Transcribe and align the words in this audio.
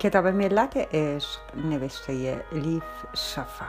کتاب 0.00 0.26
ملت 0.26 0.76
عشق 0.76 1.40
نوشته 1.54 2.44
لیف 2.52 2.82
شفق. 3.14 3.64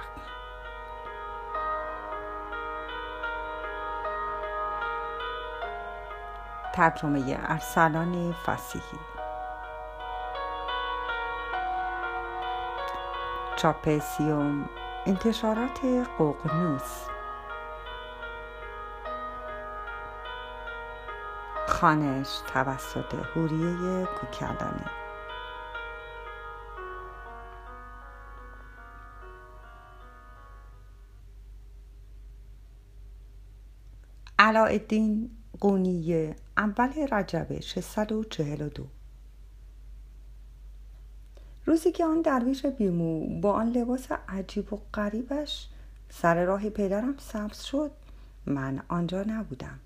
ترجمه 6.73 7.39
ارسلان 7.49 8.33
فسیحی. 8.45 8.99
چاپ 13.55 13.99
سیوم 13.99 14.69
انتشارات 15.05 15.79
قوقنوس 16.17 17.07
خانش 21.67 22.39
توسط 22.53 23.15
هوریه 23.35 24.05
کوکلانی 24.05 24.85
علاءالدین 34.61 35.29
قونیه 35.59 36.35
اول 36.57 37.07
رجب 37.11 37.59
642 37.59 38.87
روزی 41.65 41.91
که 41.91 42.05
آن 42.05 42.21
درویش 42.21 42.65
بیمو 42.65 43.39
با 43.41 43.53
آن 43.53 43.69
لباس 43.69 44.07
عجیب 44.29 44.73
و 44.73 44.79
غریبش 44.93 45.67
سر 46.09 46.45
راه 46.45 46.69
پدرم 46.69 47.15
سبز 47.17 47.61
شد 47.61 47.91
من 48.45 48.83
آنجا 48.87 49.23
نبودم. 49.23 49.79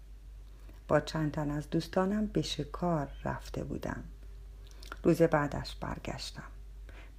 با 0.88 1.00
چند 1.00 1.32
تن 1.32 1.52
از 1.52 1.70
دوستانم 1.70 2.26
به 2.26 2.42
شکار 2.42 3.08
رفته 3.26 3.64
بودم. 3.64 4.04
روز 5.04 5.22
بعدش 5.22 5.76
برگشتم. 5.76 6.44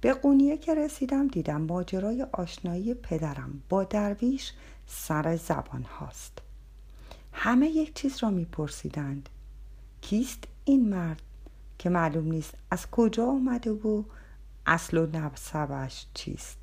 به 0.01 0.13
قونیه 0.13 0.57
که 0.57 0.75
رسیدم 0.75 1.27
دیدم 1.27 1.61
ماجرای 1.61 2.27
آشنایی 2.31 2.93
پدرم 2.93 3.63
با 3.69 3.83
درویش 3.83 4.53
سر 4.87 5.35
زبان 5.35 5.83
هاست. 5.83 6.46
همه 7.39 7.67
یک 7.67 7.93
چیز 7.93 8.23
را 8.23 8.29
میپرسیدند. 8.29 9.29
کیست 10.01 10.43
این 10.65 10.89
مرد؟ 10.89 11.21
که 11.79 11.89
معلوم 11.89 12.25
نیست 12.31 12.53
از 12.71 12.91
کجا 12.91 13.25
آمده 13.25 13.71
و 13.71 14.03
اصل 14.65 14.97
و 14.97 15.05
نبسبش 15.05 16.05
چیست. 16.13 16.57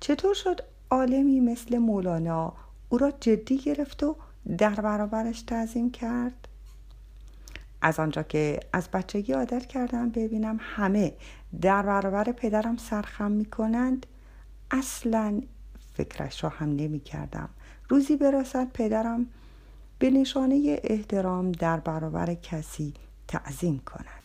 چطور 0.00 0.34
شد 0.34 0.60
عالمی 0.90 1.40
مثل 1.40 1.78
مولانا 1.78 2.52
او 2.88 2.98
را 2.98 3.10
جدی 3.10 3.58
گرفت 3.58 4.02
و 4.02 4.16
در 4.58 4.74
برابرش 4.74 5.42
تعظیم 5.42 5.90
کرد؟ 5.90 6.48
از 7.80 8.00
آنجا 8.00 8.22
که 8.22 8.60
از 8.72 8.88
بچگی 8.90 9.32
عادت 9.32 9.66
کردم 9.66 10.10
ببینم 10.10 10.58
همه 10.60 11.14
در 11.60 11.82
برابر 11.82 12.32
پدرم 12.32 12.76
سرخم 12.76 13.32
می 13.32 13.44
کنند 13.44 14.06
اصلا 14.70 15.40
فکرش 15.94 16.44
را 16.44 16.50
هم 16.50 16.68
نمی 16.76 17.00
کردم 17.00 17.48
روزی 17.88 18.16
برسد 18.16 18.72
پدرم 18.72 19.26
به 20.02 20.10
نشانه 20.10 20.80
احترام 20.84 21.52
در 21.52 21.80
برابر 21.80 22.34
کسی 22.34 22.94
تعظیم 23.28 23.78
کند. 23.78 24.22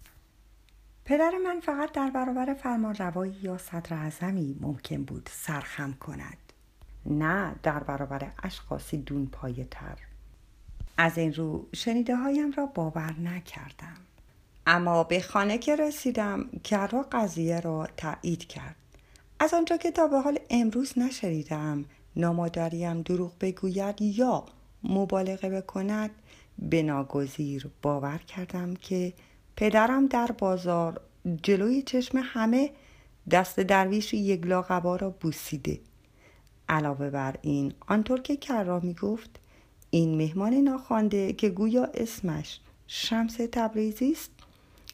پدر 1.05 1.31
من 1.45 1.59
فقط 1.59 1.91
در 1.91 2.09
برابر 2.09 2.53
فرمانروایی 2.53 3.35
یا 3.41 3.57
صدر 3.57 3.93
اعظمی 3.93 4.57
ممکن 4.61 5.03
بود 5.03 5.29
سرخم 5.33 5.93
کند. 5.93 6.37
نه 7.05 7.55
در 7.63 7.83
برابر 7.83 8.31
اشخاصی 8.43 8.97
دون 8.97 9.25
پایه 9.25 9.67
تر. 9.71 9.97
از 10.97 11.17
این 11.17 11.33
رو 11.33 11.67
شنیده 11.75 12.15
هایم 12.15 12.51
را 12.51 12.65
باور 12.65 13.15
نکردم. 13.19 13.97
اما 14.67 15.03
به 15.03 15.21
خانه 15.21 15.57
که 15.57 15.75
رسیدم 15.75 16.49
کرا 16.63 17.05
قضیه 17.11 17.59
را 17.59 17.87
تایید 17.97 18.47
کرد. 18.47 18.75
از 19.39 19.53
آنجا 19.53 19.77
که 19.77 19.91
تا 19.91 20.07
به 20.07 20.19
حال 20.19 20.39
امروز 20.49 20.97
نشنیدم 20.97 21.85
نامادریم 22.15 23.01
دروغ 23.01 23.31
بگوید 23.41 24.01
یا 24.01 24.45
مبالغه 24.83 25.49
بکند 25.49 26.11
به 26.59 26.83
ناگزیر 26.83 27.69
باور 27.81 28.17
کردم 28.17 28.73
که 28.73 29.13
پدرم 29.55 30.07
در 30.07 30.31
بازار 30.31 31.01
جلوی 31.43 31.81
چشم 31.81 32.21
همه 32.23 32.71
دست 33.31 33.59
درویش 33.59 34.13
یگلا 34.13 34.61
قبا 34.61 34.95
را 34.95 35.09
بوسیده. 35.09 35.79
علاوه 36.69 37.09
بر 37.09 37.35
این 37.41 37.73
آنطور 37.87 38.21
که 38.21 38.37
کرا 38.37 38.79
می 38.79 38.93
گفت 38.93 39.39
این 39.89 40.17
مهمان 40.17 40.53
ناخوانده 40.53 41.33
که 41.33 41.49
گویا 41.49 41.83
اسمش 41.93 42.59
شمس 42.87 43.37
تبریزی 43.51 44.11
است 44.11 44.31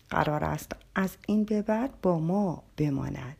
قرار 0.10 0.44
است 0.44 0.72
از 0.96 1.18
این 1.28 1.44
به 1.44 1.62
بعد 1.62 2.02
با 2.02 2.20
ما 2.20 2.64
بماند. 2.78 3.38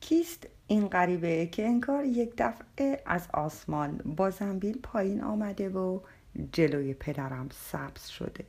کیست 0.00 0.46
این 0.66 0.88
غریبه 0.88 1.46
که 1.46 1.66
انگار 1.66 2.04
یک 2.04 2.32
دفعه 2.38 3.02
از 3.06 3.28
آسمان 3.34 3.96
با 3.96 4.30
زنبیل 4.30 4.78
پایین 4.82 5.22
آمده 5.22 5.68
و 5.68 6.00
جلوی 6.52 6.94
پدرم 6.94 7.48
سبز 7.52 8.06
شده. 8.06 8.44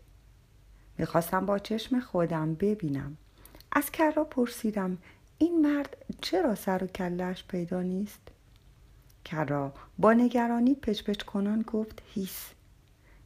می‌خواستم 0.98 1.46
با 1.46 1.60
چشم 1.60 2.00
خودم 2.00 2.54
ببینم. 2.54 3.18
از 3.72 3.92
کرا 3.92 4.24
پرسیدم 4.24 4.98
این 5.38 5.62
مرد 5.62 5.98
چرا 6.22 6.56
سر 6.56 6.84
و 6.84 6.88
کلش 6.88 7.44
پیدا 7.48 7.82
نیست؟ 7.82 8.22
کرا 9.26 9.74
با 9.98 10.14
نگرانی 10.14 10.76
پچپچ 10.76 11.22
کنان 11.22 11.62
گفت 11.62 12.02
هیس. 12.14 12.50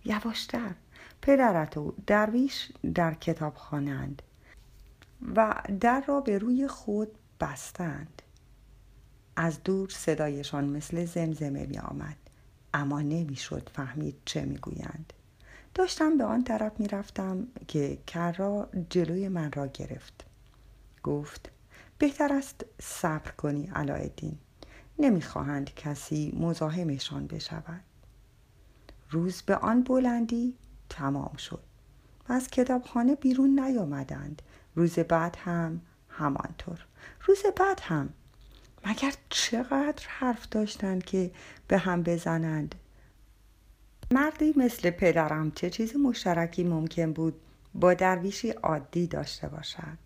یواشتر 0.06 0.72
پدرت 1.22 1.78
و 1.78 1.94
درویش 2.08 2.72
در 2.94 3.14
کتاب 3.14 3.54
خوانند 3.56 4.22
و 5.36 5.56
در 5.80 6.04
را 6.08 6.22
به 6.22 6.38
روی 6.38 6.68
خود 6.68 7.08
بستند. 7.40 8.15
از 9.36 9.64
دور 9.64 9.90
صدایشان 9.90 10.66
مثل 10.66 11.06
زمزمه 11.06 11.66
می 11.66 11.78
آمد 11.80 12.18
اما 12.74 13.02
نمی‌شد 13.02 13.70
فهمید 13.74 14.16
چه 14.26 14.46
می‌گویند. 14.46 15.14
داشتم 15.74 16.18
به 16.18 16.24
آن 16.24 16.44
طرف 16.44 16.80
می 16.80 16.88
رفتم 16.88 17.48
که 17.68 17.98
کرا 18.08 18.70
جلوی 18.90 19.28
من 19.28 19.52
را 19.52 19.68
گرفت. 19.68 20.26
گفت 21.04 21.50
بهتر 21.98 22.34
است 22.34 22.66
صبر 22.82 23.32
کنی 23.32 23.72
علایالدین 23.76 24.38
نمی‌خواهند 25.00 25.76
کسی 25.76 26.38
مزاحمشان 26.40 27.28
بشود. 27.28 27.84
روز 29.10 29.42
به 29.42 29.56
آن 29.56 29.84
بلندی 29.84 30.56
تمام 30.90 31.36
شد. 31.38 31.64
و 32.30 32.34
از 32.34 32.48
کتابخانه 32.48 33.16
بیرون 33.16 33.60
نیامدند. 33.60 34.42
روز 34.76 35.00
بعد 35.00 35.38
هم 35.40 35.82
همانطور. 36.10 36.86
روز 37.26 37.40
بعد 37.58 37.80
هم 37.84 38.10
مگر 38.86 39.14
چقدر 39.30 40.04
حرف 40.08 40.50
داشتند 40.50 41.04
که 41.04 41.32
به 41.68 41.78
هم 41.78 42.04
بزنند؟ 42.04 42.76
مردی 44.12 44.54
مثل 44.58 44.90
پدرم 44.90 45.52
چه 45.52 45.70
چیز 45.70 45.96
مشترکی 45.96 46.64
ممکن 46.64 47.14
بود 47.14 47.42
با 47.74 47.94
درویشی 47.94 48.50
عادی 48.50 49.08
داشته 49.08 49.48
باشد؟ 49.48 49.98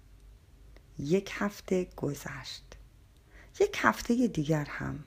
یک 1.00 1.32
هفته 1.34 1.88
گذشت. 1.98 2.64
یک 3.60 3.78
هفته 3.78 4.28
دیگر 4.28 4.66
هم. 4.66 5.04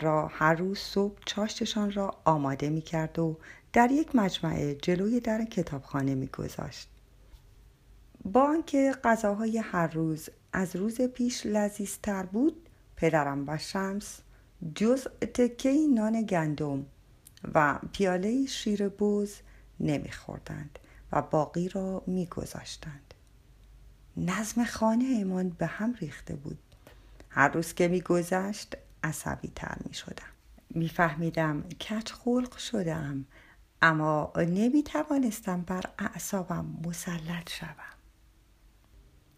را 0.00 0.26
هر 0.26 0.54
روز 0.54 0.78
صبح 0.78 1.18
چاشتشان 1.24 1.92
را 1.92 2.16
آماده 2.24 2.70
می 2.70 2.82
کرد 2.82 3.18
و 3.18 3.36
در 3.72 3.90
یک 3.90 4.16
مجمعه 4.16 4.74
جلوی 4.74 5.20
در 5.20 5.44
کتابخانه 5.44 6.14
می 6.14 6.26
گذاشت. 6.26 6.88
با 8.24 8.42
آنکه 8.42 8.94
غذاهای 9.04 9.58
هر 9.58 9.86
روز 9.86 10.28
از 10.52 10.76
روز 10.76 11.00
پیش 11.00 11.46
لذیذتر 11.46 12.22
بود 12.22 12.63
پدرم 12.96 13.44
و 13.48 13.58
شمس 13.58 14.20
جز 14.74 15.06
تکه 15.20 15.86
نان 15.94 16.22
گندم 16.22 16.86
و 17.54 17.78
پیاله 17.92 18.46
شیر 18.46 18.88
بوز 18.88 19.34
نمیخوردند 19.80 20.78
و 21.12 21.22
باقی 21.22 21.68
را 21.68 22.02
میگذاشتند. 22.06 23.14
نظم 24.16 24.64
خانه 24.64 25.04
ایمان 25.04 25.48
به 25.48 25.66
هم 25.66 25.94
ریخته 25.94 26.34
بود. 26.36 26.58
هر 27.28 27.48
روز 27.48 27.74
که 27.74 27.88
میگذشت 27.88 28.76
عصبی 29.04 29.52
تر 29.54 29.76
می 29.84 29.94
شدم 29.94 30.34
میفهمیدم 30.70 31.62
کچ 31.62 32.12
خلق 32.12 32.56
شدم 32.56 33.24
اما 33.82 34.32
نمی 34.36 34.82
توانستم 34.82 35.60
بر 35.60 35.84
اعصابم 35.98 36.66
مسلط 36.84 37.50
شوم. 37.50 37.93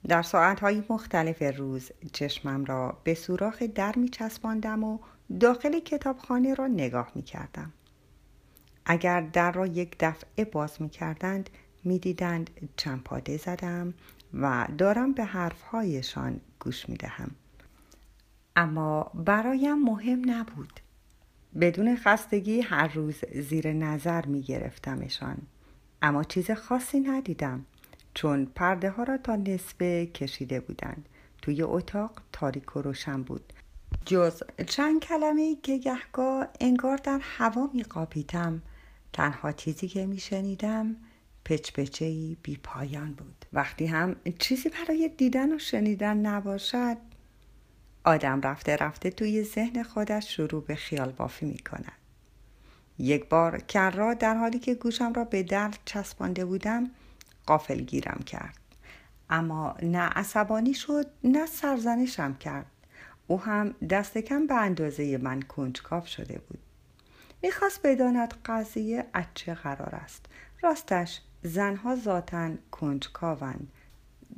در 0.08 0.22
ساعتهای 0.22 0.82
مختلف 0.90 1.42
روز 1.58 1.90
چشمم 2.12 2.64
را 2.64 2.98
به 3.04 3.14
سوراخ 3.14 3.62
در 3.62 3.94
می 3.96 4.08
چسباندم 4.08 4.84
و 4.84 4.98
داخل 5.40 5.80
کتابخانه 5.80 6.54
را 6.54 6.66
نگاه 6.66 7.12
می 7.14 7.22
کردم. 7.22 7.72
اگر 8.86 9.20
در 9.20 9.52
را 9.52 9.66
یک 9.66 9.96
دفعه 10.00 10.44
باز 10.44 10.82
می 10.82 10.88
کردند 10.88 11.50
می 11.84 11.98
دیدند 11.98 12.50
چمپاده 12.76 13.36
زدم 13.36 13.94
و 14.34 14.66
دارم 14.78 15.12
به 15.12 15.24
حرفهایشان 15.24 16.40
گوش 16.60 16.88
می 16.88 16.96
دهم. 16.96 17.30
اما 18.56 19.10
برایم 19.14 19.82
مهم 19.82 20.30
نبود 20.30 20.80
بدون 21.60 21.96
خستگی 21.96 22.60
هر 22.60 22.88
روز 22.88 23.24
زیر 23.34 23.72
نظر 23.72 24.26
می 24.26 24.42
گرفتمشان 24.42 25.36
اما 26.02 26.24
چیز 26.24 26.50
خاصی 26.50 27.00
ندیدم 27.00 27.66
چون 28.16 28.46
پرده 28.54 28.90
ها 28.90 29.02
را 29.02 29.18
تا 29.18 29.36
نصفه 29.36 30.06
کشیده 30.06 30.60
بودند. 30.60 31.08
توی 31.42 31.62
اتاق 31.62 32.22
تاریک 32.32 32.76
و 32.76 32.82
روشن 32.82 33.22
بود. 33.22 33.52
جز 34.06 34.42
چند 34.66 35.00
کلمه 35.00 35.56
که 35.62 35.78
گهگاه 35.78 36.48
انگار 36.60 36.96
در 36.96 37.20
هوا 37.22 37.70
می 37.74 37.82
قاپیدم 37.82 38.62
تنها 39.12 39.52
چیزی 39.52 39.88
که 39.88 40.06
می 40.06 40.18
شنیدم 40.18 40.96
پچپچه 41.44 42.36
بی 42.42 42.56
پایان 42.56 43.12
بود. 43.12 43.44
وقتی 43.52 43.86
هم 43.86 44.16
چیزی 44.38 44.68
برای 44.68 45.10
دیدن 45.16 45.52
و 45.52 45.58
شنیدن 45.58 46.16
نباشد 46.16 46.96
آدم 48.04 48.40
رفته 48.40 48.76
رفته 48.76 49.10
توی 49.10 49.44
ذهن 49.44 49.82
خودش 49.82 50.36
شروع 50.36 50.64
به 50.64 50.74
خیال 50.74 51.12
بافی 51.12 51.46
می 51.46 51.58
کند 51.58 51.92
یک 52.98 53.28
بار 53.28 53.58
کرا 53.58 54.14
در 54.14 54.34
حالی 54.34 54.58
که 54.58 54.74
گوشم 54.74 55.12
را 55.12 55.24
به 55.24 55.42
در 55.42 55.70
چسبانده 55.84 56.44
بودم 56.44 56.90
قافل 57.46 57.80
گیرم 57.80 58.20
کرد. 58.26 58.58
اما 59.30 59.76
نه 59.82 59.98
عصبانی 59.98 60.74
شد 60.74 61.06
نه 61.24 61.46
سرزنشم 61.46 62.34
کرد. 62.34 62.66
او 63.26 63.40
هم 63.40 63.74
دست 63.90 64.18
کم 64.18 64.46
به 64.46 64.54
اندازه 64.54 65.18
من 65.18 65.42
کنجکاو 65.42 66.06
شده 66.06 66.38
بود. 66.38 66.58
می‌خواست 67.42 67.80
بداند 67.84 68.34
قضیه 68.44 69.06
از 69.12 69.24
چه 69.34 69.54
قرار 69.54 69.94
است. 69.94 70.26
راستش 70.62 71.20
زنها 71.42 71.96
ذاتا 71.96 72.50
کنجکاوند. 72.70 73.72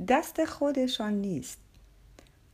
دست 0.08 0.44
خودشان 0.44 1.12
نیست. 1.12 1.58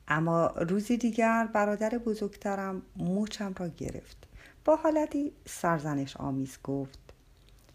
اما 0.08 0.46
روزی 0.46 0.96
دیگر 0.96 1.46
برادر 1.46 1.98
بزرگترم 1.98 2.82
موچم 2.96 3.54
را 3.58 3.68
گرفت. 3.68 4.16
با 4.64 4.76
حالتی 4.76 5.32
سرزنش 5.46 6.16
آمیز 6.16 6.58
گفت 6.64 6.98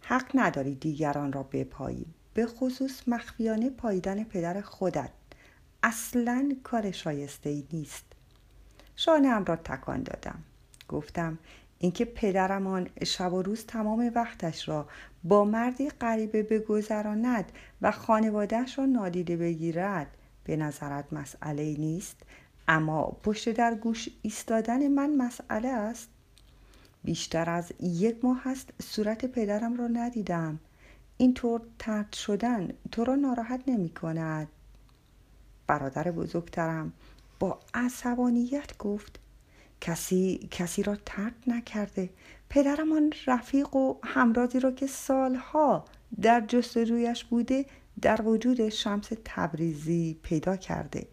حق 0.01 0.31
نداری 0.33 0.75
دیگران 0.75 1.33
را 1.33 1.43
بپایی. 1.43 2.05
به 2.33 2.45
خصوص 2.45 3.07
مخفیانه 3.07 3.69
پاییدن 3.69 4.23
پدر 4.23 4.61
خودت. 4.61 5.09
اصلا 5.83 6.55
کار 6.63 6.91
شایسته 6.91 7.49
ای 7.49 7.67
نیست. 7.73 8.05
شانه 8.95 9.43
را 9.43 9.55
تکان 9.55 10.03
دادم. 10.03 10.43
گفتم 10.87 11.37
اینکه 11.79 12.05
پدرمان 12.05 12.89
شب 13.03 13.33
و 13.33 13.41
روز 13.41 13.65
تمام 13.65 14.11
وقتش 14.15 14.69
را 14.69 14.87
با 15.23 15.45
مردی 15.45 15.89
غریبه 15.89 16.43
بگذراند 16.43 17.51
و 17.81 17.91
خانوادهش 17.91 18.79
را 18.79 18.85
نادیده 18.85 19.37
بگیرد 19.37 20.07
به 20.43 20.55
نظرت 20.55 21.13
مسئله 21.13 21.75
نیست؟ 21.77 22.17
اما 22.67 23.17
پشت 23.23 23.49
در 23.49 23.75
گوش 23.75 24.09
ایستادن 24.21 24.87
من 24.87 25.15
مسئله 25.15 25.67
است؟ 25.67 26.09
بیشتر 27.03 27.49
از 27.49 27.73
یک 27.81 28.25
ماه 28.25 28.41
هست 28.43 28.69
صورت 28.81 29.25
پدرم 29.25 29.77
را 29.77 29.87
ندیدم. 29.87 30.59
اینطور 31.21 31.61
ترد 31.79 32.13
شدن 32.13 32.69
تو 32.91 33.03
را 33.03 33.15
ناراحت 33.15 33.61
نمی 33.67 33.89
کند 33.89 34.47
برادر 35.67 36.11
بزرگترم 36.11 36.93
با 37.39 37.59
عصبانیت 37.73 38.77
گفت 38.77 39.19
کسی 39.81 40.47
کسی 40.51 40.83
را 40.83 40.97
ترد 41.05 41.35
نکرده. 41.47 42.09
پدرم 42.49 42.93
آن 42.93 43.13
رفیق 43.27 43.75
و 43.75 43.95
همرازی 44.03 44.59
را 44.59 44.71
که 44.71 44.87
سالها 44.87 45.85
در 46.21 46.41
جستجویش 46.47 47.23
بوده 47.23 47.65
در 48.01 48.21
وجود 48.21 48.69
شمس 48.69 49.09
تبریزی 49.25 50.19
پیدا 50.23 50.55
کرده. 50.55 51.07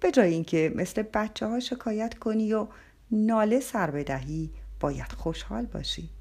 به 0.00 0.10
جای 0.10 0.32
اینکه 0.32 0.72
مثل 0.74 1.02
بچه 1.02 1.46
ها 1.46 1.60
شکایت 1.60 2.18
کنی 2.18 2.52
و 2.52 2.66
ناله 3.10 3.60
سر 3.60 3.90
بدهی 3.90 4.50
باید 4.80 5.12
خوشحال 5.12 5.66
باشی. 5.66 6.15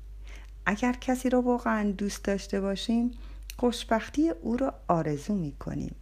اگر 0.65 0.93
کسی 0.93 1.29
را 1.29 1.41
واقعا 1.41 1.91
دوست 1.91 2.23
داشته 2.23 2.61
باشیم 2.61 3.11
خوشبختی 3.59 4.29
او 4.29 4.57
را 4.57 4.73
آرزو 4.87 5.35
می 5.35 5.51
کنیم 5.51 5.95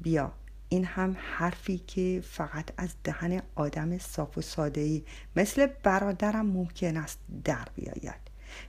بیا 0.00 0.32
این 0.68 0.84
هم 0.84 1.16
حرفی 1.18 1.78
که 1.78 2.22
فقط 2.24 2.70
از 2.76 2.94
دهن 3.04 3.42
آدم 3.54 3.98
صاف 3.98 4.38
و 4.38 4.42
ساده 4.42 5.02
مثل 5.36 5.66
برادرم 5.66 6.46
ممکن 6.46 6.96
است 6.96 7.18
در 7.44 7.68
بیاید. 7.74 8.20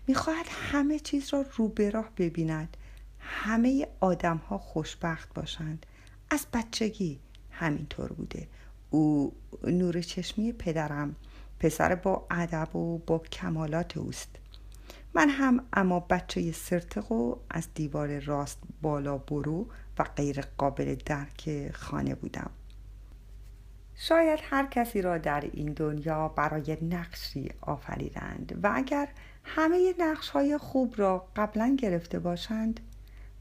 می‌خواهد 0.07 0.45
همه 0.49 0.99
چیز 0.99 1.33
را 1.33 1.45
رو 1.55 1.67
به 1.67 1.89
راه 1.89 2.09
ببیند. 2.17 2.77
همه 3.19 3.87
آدم 3.99 4.37
ها 4.37 4.57
خوشبخت 4.57 5.33
باشند. 5.33 5.85
از 6.29 6.45
بچگی 6.53 7.19
همینطور 7.51 8.13
بوده. 8.13 8.47
او 8.89 9.33
نور 9.63 10.01
چشمی 10.01 10.51
پدرم 10.51 11.15
پسر 11.59 11.95
با 11.95 12.27
ادب 12.31 12.75
و 12.75 12.97
با 12.97 13.19
کمالات 13.19 13.97
اوست. 13.97 14.29
من 15.15 15.29
هم 15.29 15.63
اما 15.73 15.99
بچه 15.99 16.51
سرتق 16.51 17.11
و 17.11 17.35
از 17.49 17.67
دیوار 17.73 18.19
راست 18.19 18.59
بالا 18.81 19.17
برو 19.17 19.67
و 19.99 20.03
غیر 20.03 20.41
قابل 20.57 20.95
درک 21.05 21.71
خانه 21.73 22.15
بودم. 22.15 22.49
شاید 23.95 24.39
هر 24.43 24.65
کسی 24.65 25.01
را 25.01 25.17
در 25.17 25.49
این 25.53 25.73
دنیا 25.73 26.27
برای 26.27 26.77
نقشی 26.81 27.49
آفریدند 27.61 28.59
و 28.63 28.71
اگر 28.75 29.07
همه 29.43 29.93
نقش 29.99 30.29
های 30.29 30.57
خوب 30.57 30.93
را 30.97 31.27
قبلا 31.35 31.75
گرفته 31.79 32.19
باشند 32.19 32.79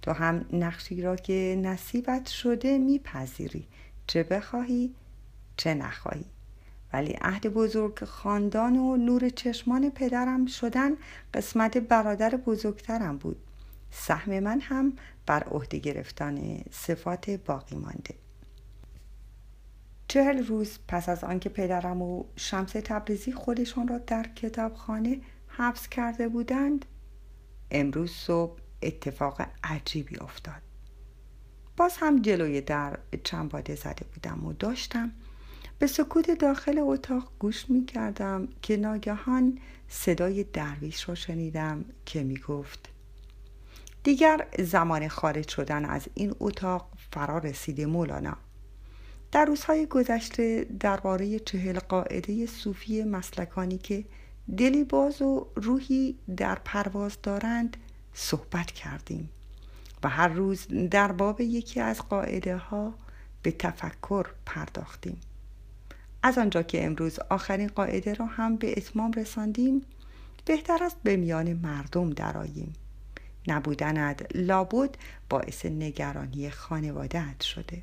تو 0.03 0.13
هم 0.13 0.45
نقشی 0.53 1.03
را 1.03 1.17
که 1.17 1.61
نصیبت 1.63 2.29
شده 2.29 2.79
میپذیری 2.79 3.69
چه 4.07 4.23
بخواهی 4.23 4.95
چه 5.57 5.75
نخواهی. 5.75 6.34
ولی 6.95 7.13
عهد 7.21 7.47
بزرگ 7.47 8.05
خاندان 8.05 8.77
و 8.77 8.97
نور 8.97 9.29
چشمان 9.29 9.91
پدرم 9.91 10.47
شدن 10.47 10.93
قسمت 11.35 11.79
برادر 11.79 12.37
بزرگترم 12.37 13.19
بود. 13.19 13.37
سهم 13.91 14.41
من 14.41 14.61
هم 14.61 14.93
بر 15.27 15.45
عهده 15.45 15.79
گرفتن 15.79 16.63
صفات 16.71 17.31
باقی 17.31 17.77
مانده. 17.77 18.15
چهل 20.09 20.47
روز 20.47 20.79
پس 20.89 21.09
از 21.09 21.25
آنکه 21.25 21.49
پدرم 21.49 22.03
و 22.03 22.25
شمس 22.37 22.73
تبریزی 22.73 23.33
خودشان 23.33 23.89
را 23.89 23.99
در 23.99 24.23
کتابخانه 24.23 25.21
حبس 25.47 25.89
کرده 25.89 26.29
بودند 26.29 26.85
امروز 27.71 28.11
صبح 28.11 28.59
اتفاق 28.83 29.43
عجیبی 29.65 30.17
افتاد. 30.17 30.63
باز 31.77 31.97
هم 31.97 32.23
جلوی 32.23 32.61
در 32.61 32.99
چنباده 33.25 33.75
زده 33.75 34.05
بودم 34.15 34.47
و 34.47 34.53
داشتم 34.53 35.13
به 35.85 35.89
سکوت 35.89 36.31
داخل 36.31 36.79
اتاق 36.79 37.33
گوش 37.39 37.71
می 37.71 37.85
کردم 37.85 38.49
که 38.63 38.77
ناگهان 38.77 39.59
صدای 39.89 40.45
درویش 40.45 41.09
را 41.09 41.15
شنیدم 41.15 41.85
که 42.07 42.23
می 42.25 42.37
گفت 42.37 42.89
دیگر 44.03 44.47
زمان 44.59 45.09
خارج 45.09 45.49
شدن 45.49 45.85
از 45.85 46.09
این 46.15 46.35
اتاق 46.41 46.89
فرا 47.11 47.39
رسیده 47.39 47.87
مولانا. 47.87 48.37
در 49.33 49.45
روزهای 49.45 49.87
گذشته 49.87 50.67
درباره 50.81 51.39
چهل 51.39 51.79
قاعده 51.79 52.47
صوفی 52.47 53.03
مسلکانی 53.03 53.79
که 53.79 54.05
دلی 54.57 54.85
باز 54.85 55.23
و 55.23 55.47
روحی 55.57 56.19
در 56.37 56.59
پرواز 56.65 57.19
دارند 57.23 57.77
صحبت 58.15 58.71
کردیم 58.71 59.31
و 60.03 60.09
هر 60.09 60.29
روز 60.29 60.67
در 60.91 61.13
باب 61.13 61.41
یکی 61.41 61.81
از 61.81 61.99
قاعده 62.09 62.57
ها 62.57 62.95
به 63.43 63.53
تفکر 63.53 64.27
پرداختیم. 64.47 65.21
از 66.27 66.39
آنجا 66.39 66.63
که 66.63 66.85
امروز 66.85 67.19
آخرین 67.31 67.69
قاعده 67.69 68.15
را 68.15 68.27
هم 68.27 68.57
به 68.57 68.75
اتمام 68.77 69.13
رساندیم 69.13 69.83
بهتر 70.45 70.85
است 70.85 70.97
به 71.03 71.17
میان 71.17 71.53
مردم 71.53 72.11
دراییم 72.11 72.73
نبودند 73.49 74.29
لابد 74.35 74.95
باعث 75.29 75.67
نگرانی 75.67 76.51
خانوادهت 76.51 77.43
شده. 77.43 77.83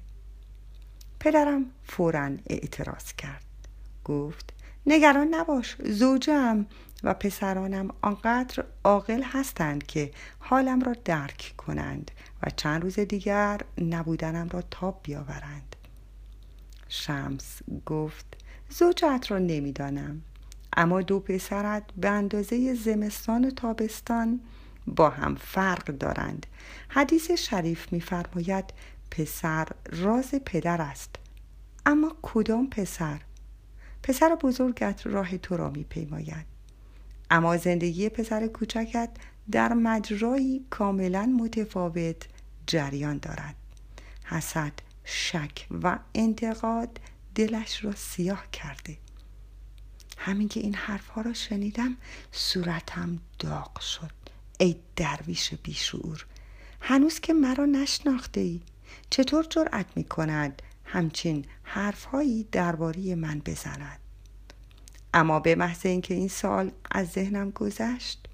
پدرم 1.19 1.65
فورا 1.83 2.31
اعتراض 2.47 3.13
کرد. 3.13 3.45
گفت 4.05 4.53
نگران 4.85 5.27
نباش 5.31 5.75
زوجم 5.85 6.65
و 7.03 7.13
پسرانم 7.13 7.89
آنقدر 8.01 8.65
عاقل 8.83 9.23
هستند 9.23 9.85
که 9.85 10.11
حالم 10.39 10.81
را 10.81 10.95
درک 11.05 11.53
کنند 11.57 12.11
و 12.43 12.49
چند 12.49 12.81
روز 12.81 12.99
دیگر 12.99 13.61
نبودنم 13.77 14.49
را 14.49 14.61
تاب 14.61 14.99
بیاورند. 15.03 15.75
شمس 16.93 17.59
گفت 17.85 18.25
زوجت 18.69 19.25
را 19.29 19.37
نمی‌دانم. 19.37 20.21
اما 20.77 21.01
دو 21.01 21.19
پسرت 21.19 21.83
به 21.97 22.09
اندازه 22.09 22.73
زمستان 22.73 23.45
و 23.45 23.51
تابستان 23.51 24.39
با 24.87 25.09
هم 25.09 25.35
فرق 25.35 25.85
دارند. 25.85 26.45
حدیث 26.89 27.31
شریف 27.31 27.93
میفرماید 27.93 28.65
پسر 29.11 29.67
راز 29.91 30.31
پدر 30.45 30.81
است. 30.81 31.15
اما 31.85 32.15
کدام 32.21 32.69
پسر؟ 32.69 33.21
پسر 34.03 34.35
بزرگت 34.35 35.07
راه 35.07 35.37
تو 35.37 35.57
را 35.57 35.69
میپیماید. 35.69 36.45
اما 37.29 37.57
زندگی 37.57 38.09
پسر 38.09 38.47
کوچکت 38.47 39.09
در 39.51 39.73
مجرایی 39.73 40.65
کاملا 40.69 41.25
متفاوت 41.25 42.27
جریان 42.67 43.17
دارد. 43.17 43.55
حسد 44.23 44.73
شک 45.13 45.67
و 45.83 45.99
انتقاد 46.15 46.99
دلش 47.35 47.83
را 47.85 47.95
سیاه 47.95 48.51
کرده. 48.51 48.97
همین 50.17 50.47
که 50.47 50.59
این 50.59 50.75
حرفها 50.75 51.21
را 51.21 51.33
شنیدم 51.33 51.97
صورتم 52.31 53.19
داغ 53.39 53.79
شد. 53.79 54.11
ای 54.59 54.75
درویش 54.95 55.53
بیشعور 55.53 56.25
هنوز 56.81 57.19
که 57.19 57.33
مرا 57.33 57.65
نشناخته 57.65 58.41
ای 58.41 58.61
چطور 59.09 59.45
جرأت 59.49 59.85
می 59.95 60.03
کند 60.03 60.61
همچین 60.85 61.45
حرفهایی 61.63 62.47
درباره 62.51 63.15
من 63.15 63.39
بزند؟ 63.39 63.99
اما 65.13 65.39
به 65.39 65.55
محض 65.55 65.85
اینکه 65.85 66.13
این 66.13 66.27
سال 66.27 66.71
از 66.91 67.07
ذهنم 67.07 67.51
گذشت 67.51 68.27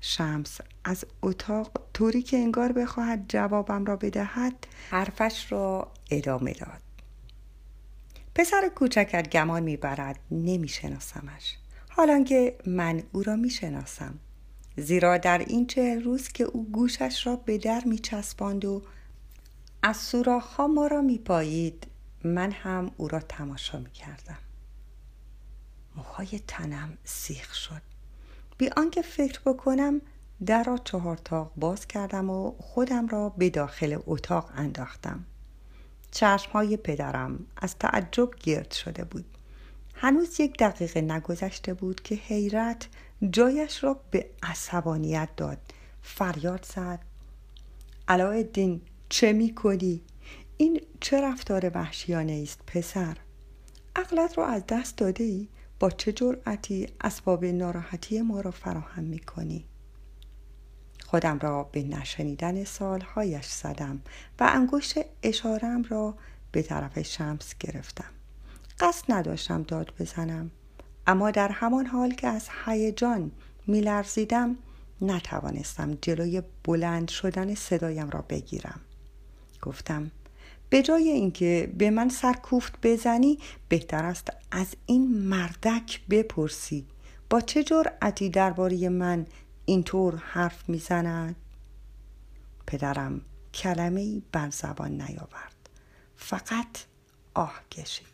شمس. 0.00 0.58
از 0.84 1.04
اتاق 1.22 1.70
طوری 1.94 2.22
که 2.22 2.36
انگار 2.36 2.72
بخواهد 2.72 3.24
جوابم 3.28 3.84
را 3.84 3.96
بدهد 3.96 4.66
حرفش 4.90 5.52
را 5.52 5.92
ادامه 6.10 6.52
داد. 6.52 6.80
پسر 8.34 8.68
کوچکت 8.74 9.30
گمان 9.30 9.62
می‌برد 9.62 10.18
نمیشناسمش. 10.30 11.56
حالا 11.88 12.24
که 12.24 12.58
من 12.66 13.02
او 13.12 13.22
را 13.22 13.36
می‌شناسم 13.36 14.18
زیرا 14.76 15.18
در 15.18 15.38
این 15.38 15.66
چهل 15.66 16.02
روز 16.02 16.28
که 16.28 16.44
او 16.44 16.70
گوشش 16.70 17.26
را 17.26 17.36
به 17.36 17.58
در 17.58 17.82
میچسباند 17.86 18.64
و 18.64 18.82
از 19.82 19.96
سوراخها 19.96 20.66
ما 20.66 20.86
را 20.86 21.00
میپایید 21.00 21.86
من 22.24 22.52
هم 22.52 22.90
او 22.96 23.08
را 23.08 23.20
تماشا 23.20 23.78
می‌کردم. 23.78 24.38
موهای 25.96 26.40
تنم 26.46 26.98
سیخ 27.04 27.54
شد. 27.54 27.89
بی 28.60 28.68
آنکه 28.76 29.02
فکر 29.02 29.40
بکنم 29.46 30.00
در 30.46 30.62
را 30.62 30.78
چهار 30.78 31.16
تاق 31.16 31.52
باز 31.56 31.86
کردم 31.86 32.30
و 32.30 32.52
خودم 32.58 33.08
را 33.08 33.28
به 33.28 33.50
داخل 33.50 33.98
اتاق 34.06 34.50
انداختم. 34.56 35.24
چشمهای 36.10 36.76
پدرم 36.76 37.46
از 37.56 37.76
تعجب 37.78 38.30
گرد 38.42 38.72
شده 38.72 39.04
بود. 39.04 39.24
هنوز 39.94 40.40
یک 40.40 40.58
دقیقه 40.58 41.00
نگذشته 41.00 41.74
بود 41.74 42.02
که 42.02 42.14
حیرت 42.14 42.88
جایش 43.30 43.84
را 43.84 44.00
به 44.10 44.30
عصبانیت 44.42 45.28
داد. 45.36 45.58
فریاد 46.02 46.66
زد. 46.74 46.98
علاءالدین 48.08 48.80
چه 49.08 49.32
می 49.32 49.54
کنی؟ 49.54 50.02
این 50.56 50.80
چه 51.00 51.20
رفتار 51.20 51.70
وحشیانه 51.74 52.40
است 52.42 52.60
پسر؟ 52.66 53.16
عقلت 53.96 54.38
را 54.38 54.46
از 54.46 54.62
دست 54.68 54.96
داده 54.96 55.24
ای؟ 55.24 55.48
با 55.80 55.90
چه 55.90 56.12
جرأتی 56.12 56.88
اسباب 57.00 57.44
ناراحتی 57.44 58.20
ما 58.20 58.40
را 58.40 58.50
فراهم 58.50 59.04
می 59.04 59.18
کنی؟ 59.18 59.64
خودم 61.06 61.38
را 61.38 61.62
به 61.64 61.82
نشنیدن 61.82 62.64
سالهایش 62.64 63.46
زدم 63.46 64.00
و 64.40 64.50
انگشت 64.52 64.94
اشارم 65.22 65.82
را 65.82 66.14
به 66.52 66.62
طرف 66.62 67.02
شمس 67.02 67.54
گرفتم 67.60 68.10
قصد 68.80 69.04
نداشتم 69.12 69.62
داد 69.62 69.92
بزنم 70.00 70.50
اما 71.06 71.30
در 71.30 71.48
همان 71.48 71.86
حال 71.86 72.10
که 72.10 72.26
از 72.26 72.48
هیجان 72.64 73.30
میلرزیدم 73.66 74.56
نتوانستم 75.00 75.98
جلوی 76.02 76.42
بلند 76.64 77.08
شدن 77.08 77.54
صدایم 77.54 78.10
را 78.10 78.24
بگیرم 78.28 78.80
گفتم 79.62 80.10
به 80.70 80.82
جای 80.82 81.08
اینکه 81.08 81.72
به 81.78 81.90
من 81.90 82.08
سرکوفت 82.08 82.74
بزنی 82.82 83.38
بهتر 83.68 84.04
است 84.04 84.28
از 84.50 84.74
این 84.86 85.18
مردک 85.18 86.00
بپرسی. 86.10 86.86
با 87.30 87.40
چه 87.40 87.64
جرأتی 87.64 88.30
درباره 88.30 88.88
من 88.88 89.26
اینطور 89.64 90.16
حرف 90.16 90.68
می‌زند؟ 90.68 91.36
پدرم 92.66 93.20
کلمه 93.54 94.00
ای 94.00 94.22
بر 94.32 94.50
زبان 94.50 94.90
نیاورد. 94.90 95.68
فقط 96.16 96.84
آه 97.34 97.60
کشید 97.70 98.06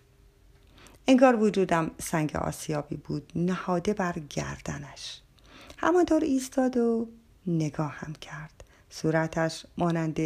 انگار 1.09 1.43
وجودم 1.43 1.91
سنگ 1.99 2.37
آسیابی 2.37 2.97
بود 2.97 3.33
نهاده 3.35 3.95
بر 3.95 4.19
گردنش. 4.31 5.21
همانطور 5.79 6.25
ایستاد 6.25 6.77
و 6.77 7.09
نگاهم 7.47 8.13
کرد. 8.13 8.65
صورتش 8.91 9.67
مانند 9.79 10.19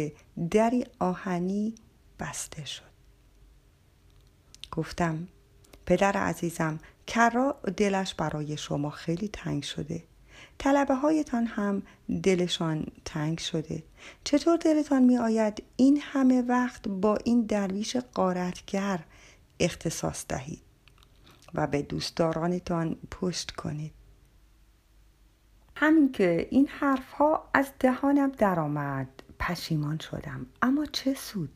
دری 0.51 0.85
آهنی 0.99 1.75
بسته 2.21 2.65
شد. 2.65 2.91
گفتم 4.71 5.27
پدر 5.85 6.17
عزیزم 6.17 6.79
کرا 7.07 7.61
دلش 7.77 8.13
برای 8.13 8.57
شما 8.57 8.89
خیلی 8.89 9.27
تنگ 9.27 9.63
شده. 9.63 10.03
طلبه 10.57 10.95
هایتان 10.95 11.45
هم 11.45 11.83
دلشان 12.23 12.85
تنگ 13.05 13.39
شده. 13.39 13.83
چطور 14.23 14.57
دلتان 14.57 15.03
می 15.03 15.17
آید 15.17 15.63
این 15.75 15.99
همه 16.01 16.41
وقت 16.41 16.87
با 16.87 17.15
این 17.15 17.41
درویش 17.41 17.95
قارتگر 17.95 18.99
اختصاص 19.59 20.25
دهید 20.29 20.61
و 21.53 21.67
به 21.67 21.81
دوستدارانتان 21.81 22.97
پشت 23.11 23.51
کنید؟ 23.51 23.93
همین 25.75 26.11
که 26.11 26.47
این 26.51 26.67
حرفها 26.67 27.49
از 27.53 27.71
دهانم 27.79 28.31
درآمد 28.31 29.07
پشیمان 29.39 29.99
شدم. 29.99 30.45
اما 30.61 30.85
چه 30.85 31.13
سود؟ 31.13 31.49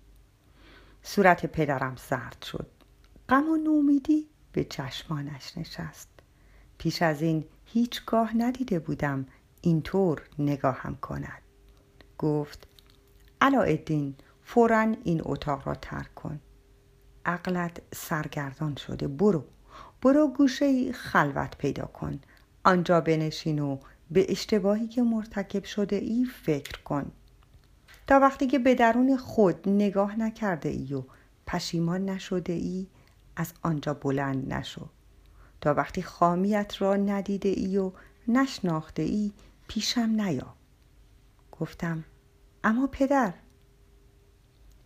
صورت 1.07 1.45
پدرم 1.45 1.95
زرد 2.09 2.45
شد. 2.51 2.67
غم 3.29 3.49
و 3.49 3.57
نومیدی 3.57 4.27
به 4.51 4.63
چشمانش 4.63 5.57
نشست. 5.57 6.09
پیش 6.77 7.01
از 7.01 7.21
این 7.21 7.45
هیچگاه 7.65 8.37
ندیده 8.37 8.79
بودم 8.79 9.25
اینطور 9.61 10.21
نگاهم 10.39 10.95
کند. 10.95 11.41
گفت 12.17 12.67
علاءالدین 13.41 14.15
فورا 14.43 14.95
این 15.03 15.21
اتاق 15.23 15.67
را 15.67 15.75
ترک 15.75 16.15
کن. 16.15 16.39
عقلت 17.25 17.81
سرگردان 17.95 18.75
شده. 18.75 19.07
برو 19.07 19.43
برو 20.01 20.27
گوشه 20.27 20.91
خلوت 20.91 21.57
پیدا 21.57 21.85
کن. 21.85 22.19
آنجا 22.63 23.01
بنشین 23.01 23.59
و 23.59 23.77
به 24.11 24.31
اشتباهی 24.31 24.87
که 24.87 25.03
مرتکب 25.03 25.63
شده 25.63 25.95
ای 25.95 26.25
فکر 26.43 26.81
کن. 26.81 27.11
تا 28.07 28.19
وقتی 28.19 28.47
که 28.47 28.59
به 28.59 28.75
درون 28.75 29.17
خود 29.17 29.69
نگاه 29.69 30.19
نکرده 30.19 30.69
ای 30.69 30.93
و 30.93 31.03
پشیمان 31.47 32.09
نشده 32.09 32.53
ای 32.53 32.87
از 33.35 33.53
آنجا 33.61 33.93
بلند 33.93 34.53
نشو. 34.53 34.89
تا 35.61 35.73
وقتی 35.73 36.01
خامیت 36.01 36.81
را 36.81 36.95
ندیده 36.95 37.49
ای 37.49 37.77
و 37.77 37.91
نشناخته 38.27 39.03
ای 39.03 39.31
پیشم 39.67 40.21
نیا. 40.21 40.55
گفتم 41.51 42.03
اما 42.63 42.87
پدر؟ 42.87 43.33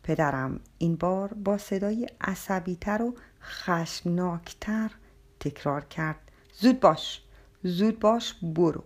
پدرم 0.03 0.59
این 0.77 0.95
بار 0.95 1.33
با 1.33 1.57
صدای 1.57 2.09
عصبیتر 2.21 3.01
و 3.01 3.15
خشمناکتر 3.41 4.91
تکرار 5.39 5.85
کرد. 5.85 6.31
زود 6.53 6.79
باش 6.79 7.21
زود 7.63 7.99
باش 7.99 8.33
برو. 8.33 8.83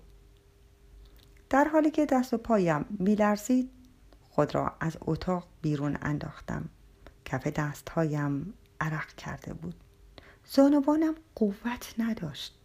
در 1.50 1.68
حالی 1.68 1.92
که 1.92 2.06
دست 2.06 2.34
و 2.34 2.38
پایم 2.38 2.86
میلرزید 3.00 3.70
خود 4.36 4.56
را 4.56 4.74
از 4.80 4.98
اتاق 5.02 5.48
بیرون 5.62 5.98
انداختم. 6.02 6.70
کف 7.26 7.48
دستهایم 7.48 8.54
عرق 8.82 9.08
کرده 9.08 9.54
بود. 9.54 9.76
زانوانم 10.46 11.16
قوت 11.36 11.96
نداشت. 11.98 12.60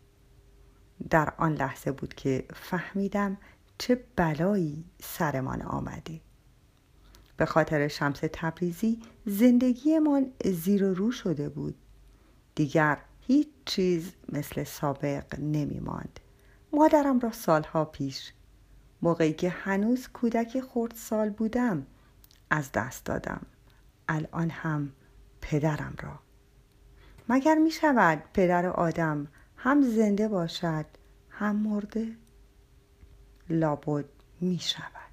در 1.10 1.32
آن 1.38 1.54
لحظه 1.54 1.92
بود 1.92 2.14
که 2.14 2.44
فهمیدم 2.54 3.36
چه 3.78 4.04
بلایی 4.16 4.84
سرمان 5.02 5.62
آمده. 5.62 6.20
به 7.36 7.46
خاطر 7.46 7.88
شمس 7.88 8.20
تبریزی 8.32 9.02
زندگیمان 9.26 10.32
زیر 10.44 10.84
و 10.84 10.94
رو 10.94 11.12
شده 11.12 11.48
بود. 11.48 11.74
دیگر 12.54 12.98
هیچ 13.20 13.48
چیز 13.64 14.12
مثل 14.32 14.64
سابق 14.64 15.38
نمی 15.38 15.80
ماند 15.80 16.20
مادرم 16.72 17.18
را 17.18 17.32
سالها 17.32 17.84
پیش 17.84 18.32
موقعی 19.02 19.32
که 19.32 19.48
هنوز 19.48 20.08
کودک 20.08 20.60
خورد 20.60 20.94
سال 20.94 21.30
بودم 21.30 21.86
از 22.50 22.72
دست 22.72 23.04
دادم. 23.04 23.46
الان 24.08 24.50
هم 24.50 24.92
پدرم 25.40 25.94
را. 26.02 26.18
مگر 27.28 27.54
می 27.54 27.70
شود 27.70 28.22
پدر 28.34 28.66
آدم 28.66 29.26
هم 29.56 29.82
زنده 29.82 30.28
باشد 30.28 30.86
هم 31.30 31.56
مرده؟ 31.56 32.16
لابد 33.50 34.04
می 34.40 34.58
شود. 34.58 35.07